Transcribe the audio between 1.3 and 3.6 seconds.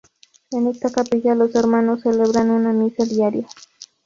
los hermanos celebraban una misa diaria.